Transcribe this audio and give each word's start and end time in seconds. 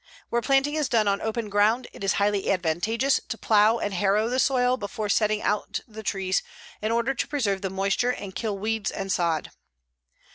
Where 0.31 0.41
planting 0.41 0.73
is 0.73 0.89
done 0.89 1.07
on 1.07 1.21
open 1.21 1.47
ground, 1.47 1.85
it 1.93 2.03
is 2.03 2.13
highly 2.13 2.49
advantageous 2.49 3.19
to 3.27 3.37
plow 3.37 3.77
and 3.77 3.93
harrow 3.93 4.29
the 4.29 4.39
soil 4.39 4.75
before 4.75 5.09
setting 5.09 5.43
out 5.43 5.81
the 5.87 6.01
trees 6.01 6.41
in 6.81 6.91
order 6.91 7.13
to 7.13 7.27
preserve 7.27 7.61
the 7.61 7.69
moisture 7.69 8.11
and 8.11 8.33
kill 8.33 8.57
weeds 8.57 8.89
and 8.89 9.11
sod. 9.11 9.51